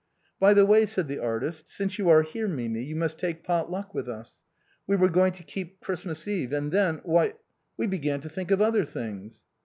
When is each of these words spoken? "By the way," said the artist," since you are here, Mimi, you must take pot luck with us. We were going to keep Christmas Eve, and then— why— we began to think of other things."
"By 0.39 0.55
the 0.55 0.65
way," 0.65 0.87
said 0.87 1.07
the 1.07 1.19
artist," 1.19 1.65
since 1.69 1.99
you 1.99 2.09
are 2.09 2.23
here, 2.23 2.47
Mimi, 2.47 2.81
you 2.81 2.95
must 2.95 3.19
take 3.19 3.43
pot 3.43 3.69
luck 3.69 3.93
with 3.93 4.09
us. 4.09 4.37
We 4.87 4.95
were 4.95 5.09
going 5.09 5.33
to 5.33 5.43
keep 5.43 5.79
Christmas 5.79 6.27
Eve, 6.27 6.51
and 6.53 6.71
then— 6.71 7.01
why— 7.03 7.35
we 7.77 7.85
began 7.85 8.19
to 8.21 8.29
think 8.29 8.49
of 8.49 8.61
other 8.63 8.83
things." 8.83 9.43